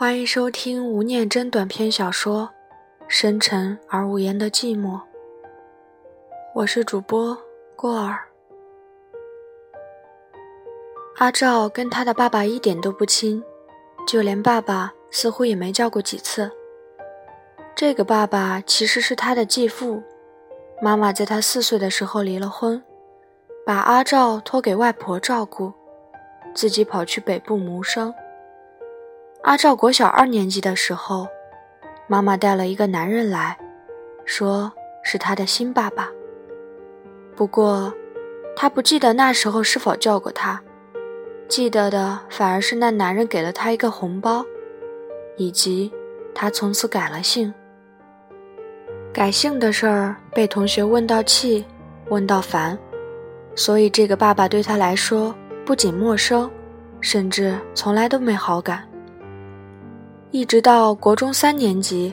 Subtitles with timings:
[0.00, 2.48] 欢迎收听吴念真短篇小说
[3.08, 4.92] 《深沉而无言的寂寞》。
[6.54, 7.36] 我是主播
[7.74, 8.20] 过儿。
[11.16, 13.42] 阿照跟他的爸爸一点都不亲，
[14.06, 16.48] 就连爸爸似乎也没叫过几次。
[17.74, 20.00] 这个爸爸其实是他的继父，
[20.80, 22.80] 妈妈在他四岁的时候离了婚，
[23.66, 25.72] 把阿照托给外婆照顾，
[26.54, 28.14] 自己跑去北部谋生。
[29.48, 31.26] 阿照国小二年级的时候，
[32.06, 33.56] 妈妈带了一个男人来，
[34.26, 34.70] 说
[35.02, 36.10] 是他的新爸爸。
[37.34, 37.90] 不过，
[38.54, 40.62] 他不记得那时候是否叫过他，
[41.48, 44.44] 记得的反而是那男人给了他一个红包，
[45.38, 45.90] 以及
[46.34, 47.50] 他从此改了姓。
[49.14, 51.64] 改姓的事儿被同学问到气，
[52.10, 52.78] 问到烦，
[53.54, 55.34] 所以这个爸爸对他来说
[55.64, 56.50] 不仅陌生，
[57.00, 58.86] 甚至从来都没好感。
[60.30, 62.12] 一直到国中三年级，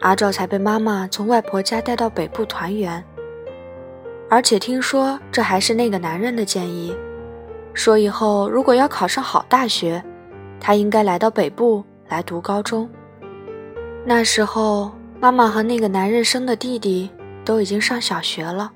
[0.00, 3.02] 阿照才被妈妈从外婆家带到北部团圆。
[4.28, 6.92] 而且听说这还是那个男人的建议，
[7.72, 10.02] 说以后如果要考上好大学，
[10.58, 12.90] 他应该来到北部来读高中。
[14.04, 17.08] 那时候，妈妈和那个男人生的弟弟
[17.44, 18.72] 都已经上小学了。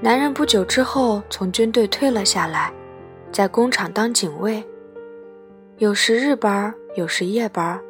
[0.00, 2.72] 男人不久之后从军队退了下来，
[3.32, 4.62] 在工厂当警卫，
[5.78, 7.80] 有时日班有时夜班，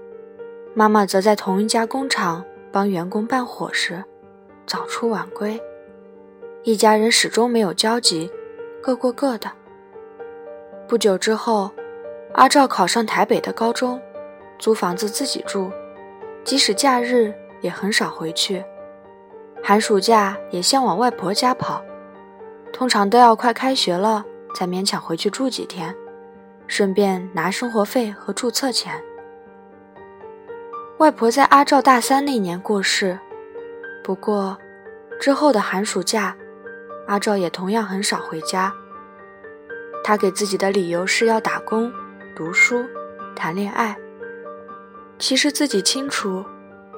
[0.74, 4.04] 妈妈则在同一家工厂帮员工办伙食，
[4.64, 5.60] 早出晚归，
[6.62, 8.30] 一家人始终没有交集，
[8.80, 9.50] 各过各的。
[10.86, 11.72] 不久之后，
[12.34, 14.00] 阿照考上台北的高中，
[14.56, 15.72] 租房子自己住，
[16.44, 18.64] 即使假日也很少回去，
[19.64, 21.82] 寒暑假也先往外婆家跑，
[22.72, 25.92] 通常都要快开学了才勉强回去住几天。
[26.66, 29.02] 顺便拿生活费和注册钱。
[30.98, 33.18] 外婆在阿照大三那年过世，
[34.04, 34.56] 不过
[35.20, 36.36] 之后的寒暑假，
[37.06, 38.72] 阿照也同样很少回家。
[40.04, 41.92] 他给自己的理由是要打工、
[42.34, 42.84] 读书、
[43.34, 43.96] 谈恋爱。
[45.18, 46.44] 其实自己清楚，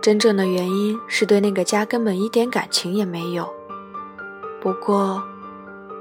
[0.00, 3.52] 真正的原因是对那个家根本一点感情也没有。
[4.60, 5.22] 不过，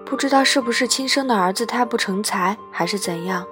[0.06, 3.46] 不知道是不是亲生的儿子太不成才，还是怎样。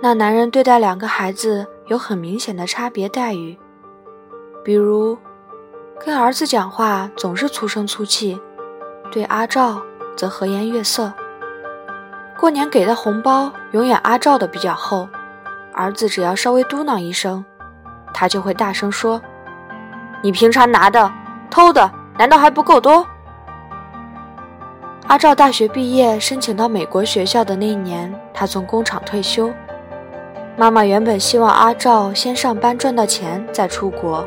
[0.00, 3.58] 那男人对待两个孩子有很明显的差别待遇，
[4.64, 5.16] 比如，
[6.04, 8.40] 跟儿子讲话总是粗声粗气，
[9.10, 9.80] 对阿照
[10.16, 11.12] 则和颜悦色。
[12.38, 15.08] 过年给的红包永远阿照的比较厚，
[15.72, 17.44] 儿子只要稍微嘟囔一声，
[18.12, 19.22] 他就会大声说
[20.22, 21.12] ：“你平常拿的、
[21.48, 21.88] 偷的，
[22.18, 23.06] 难道还不够多？”
[25.04, 29.52] 阿照大学毕业申请到美国学校的那一年，他从工厂退休。
[30.56, 34.26] 妈妈原本希望阿照先上班赚到钱再出国，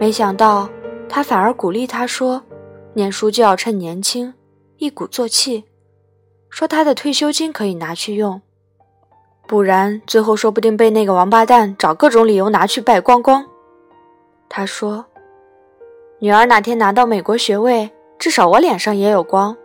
[0.00, 0.68] 没想到
[1.08, 2.42] 他反而鼓励他说
[2.94, 4.32] ：“念书就要趁年轻，
[4.76, 5.64] 一鼓作气，
[6.48, 8.40] 说他的退休金可以拿去用，
[9.46, 13.44] 不然最后说不定被那个王八蛋找各种理由拿去败光光。”
[14.48, 15.04] 他说
[16.20, 19.56] ：“女儿哪天拿到美国学位，至少我脸上也有光。”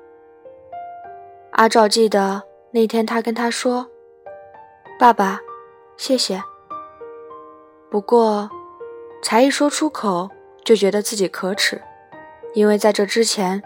[1.53, 3.87] 阿照记得那天他跟他说。
[4.99, 5.39] 爸爸，
[5.97, 6.41] 谢谢。
[7.89, 8.49] 不过，
[9.21, 10.29] 才一说出口，
[10.63, 11.81] 就觉得自己可耻，
[12.53, 13.61] 因为在这之前，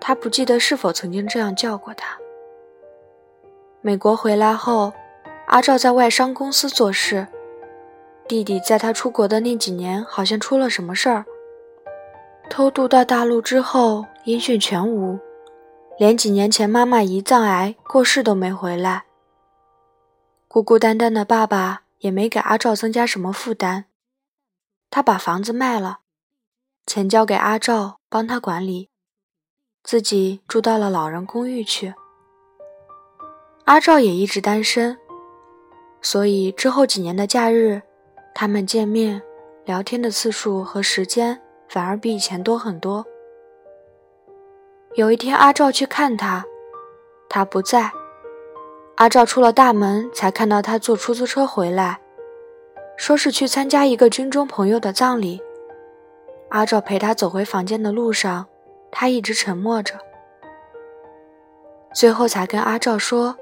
[0.00, 2.18] 他不记得是否曾经这样叫过他。
[3.82, 4.92] 美国回来后，
[5.46, 7.26] 阿照在外商公司做事。
[8.26, 11.24] 弟弟在他出国的那几年，好像出了什么事儿，
[12.48, 15.18] 偷渡到大陆之后音讯全无，
[15.98, 19.04] 连几年前妈妈胰脏癌过世都没回来。
[20.46, 23.84] 孤孤单单的爸爸也没给阿照增加什么负担，
[24.90, 26.00] 他把房子卖了，
[26.84, 28.90] 钱交给阿照帮他管理，
[29.82, 31.94] 自己住到了老人公寓去。
[33.64, 34.98] 阿照也一直单身，
[36.02, 37.80] 所以之后几年的假日，
[38.34, 39.22] 他们见面
[39.64, 41.40] 聊天的次数和时间
[41.70, 43.06] 反而比以前多很多。
[44.94, 46.44] 有一天，阿照去看他，
[47.28, 47.92] 他不在。
[48.96, 52.00] 阿照出了大门，才看到他坐出租车回来，
[52.96, 55.40] 说是去参加一个军中朋友的葬礼。
[56.48, 58.46] 阿照陪他走回房间的路上，
[58.90, 59.94] 他一直沉默着，
[61.94, 63.36] 最后才跟阿照说，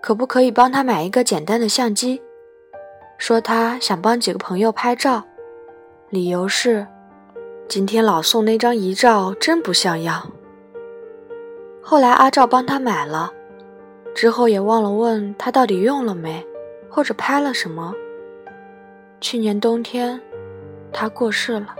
[0.00, 2.22] 可不可以帮他买一个简单的相机，
[3.18, 5.24] 说他想帮几个朋友拍照，
[6.08, 6.86] 理由是，
[7.68, 10.30] 今天老宋那张遗照真不像样。
[11.82, 13.32] 后来阿照帮他买了。
[14.14, 16.46] 之后也忘了问他到底用了没，
[16.88, 17.92] 或者拍了什么。
[19.20, 20.20] 去年冬天，
[20.92, 21.74] 他过世了。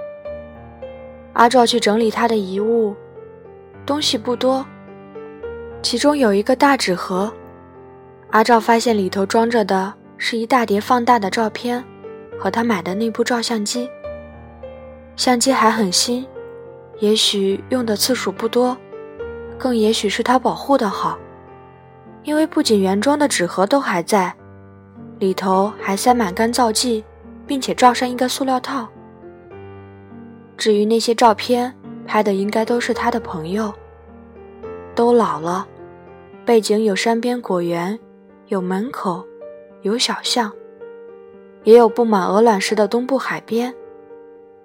[1.35, 2.95] 阿照去整理他的遗物，
[3.85, 4.65] 东西不多，
[5.83, 7.33] 其中有一个大纸盒。
[8.31, 11.85] 阿照发现里头装着的是一大叠放大的照片，
[12.39, 13.89] 和他买的那部照相机。
[15.17, 16.27] 相机还很新，
[16.99, 18.75] 也许用的次数不多，
[19.63, 21.17] 更也许是他保护的好，
[22.25, 24.35] 因为不仅原装的纸盒都还在，
[25.21, 27.05] 里头还塞满干燥剂，
[27.47, 28.89] 并且罩上一个塑料套。
[30.57, 31.73] 至于那些照片，
[32.05, 33.73] 拍的应该都是他的朋友，
[34.97, 35.65] 都老了，
[36.45, 37.97] 背景有山边果园，
[38.49, 39.25] 有门口，
[39.83, 40.51] 有小巷，
[41.63, 43.73] 也有布满鹅卵石的东部海边。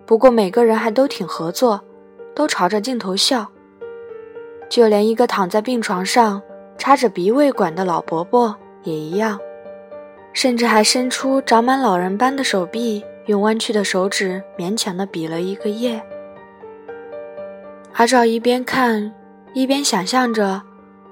[0.08, 1.80] 不过每个人还都挺合作，
[2.34, 3.48] 都朝着镜头笑。
[4.70, 6.42] 就连一个躺在病床上
[6.78, 9.40] 插着鼻胃管的老伯伯也一样，
[10.34, 13.04] 甚至还伸出长满老人斑的手臂。
[13.28, 16.02] 用弯曲的手指勉强地比了一个耶。
[17.92, 19.14] 阿照一边看，
[19.52, 20.62] 一边想象着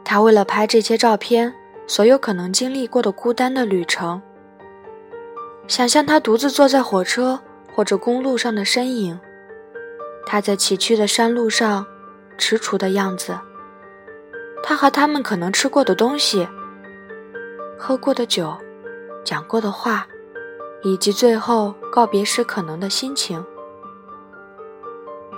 [0.05, 1.53] 他为了拍这些照片
[1.87, 4.21] 所有可能经历过的孤单的旅程。
[5.67, 7.37] 想象他独自坐在火车
[7.73, 9.19] 或者公路上的身影，
[10.25, 11.85] 他在崎岖的山路上
[12.37, 13.37] 踟蹰的样子，
[14.63, 16.47] 他和他们可能吃过的东西、
[17.77, 18.55] 喝过的酒、
[19.23, 20.07] 讲过的话。
[20.83, 23.43] 以及最后告别时可能的心情。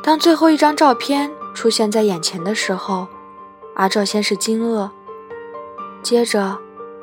[0.04, 3.08] 当最后一张照片出现在眼前的时候，
[3.76, 4.90] 阿照先是惊愕，
[6.04, 6.58] 接着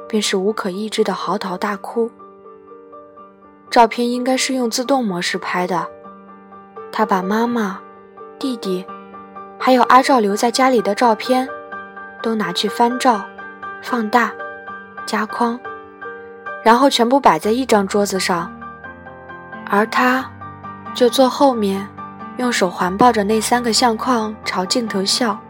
[0.06, 2.11] 便是无可抑制的嚎啕大哭。
[3.70, 5.88] 照片应该是用自动模式拍的，
[6.93, 7.81] 他把妈妈、
[8.38, 8.85] 弟弟，
[9.64, 11.49] 还有阿照留在家里的照片，
[12.22, 13.25] 都拿去翻照、
[13.81, 14.31] 放大、
[15.06, 15.58] 加框。
[16.62, 18.55] 然后全部摆在一张桌子上，
[19.70, 20.31] 而他，
[20.94, 21.88] 就坐后面，
[22.37, 25.40] 用手环抱着那三个相框朝镜头笑。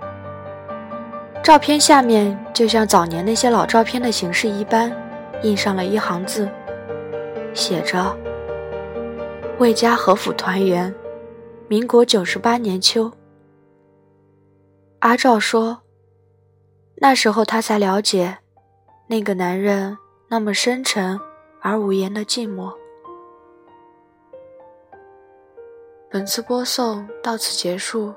[1.43, 4.93] 照片下面就像早年那些老照片的形式一般，
[5.43, 6.49] 印上了一行字，
[7.53, 8.17] 写着
[9.59, 10.95] ：“魏家和府团圆，
[11.67, 13.11] 民国九十八年秋。”
[15.05, 15.83] 阿照说
[16.97, 18.39] ：“那时候他才了解，
[19.09, 21.21] 那个男人。”那么深沉
[21.61, 22.73] 而无言的寂寞。
[26.11, 28.13] 本次播送到此结束，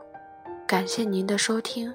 [0.66, 1.94] 感谢您的收听。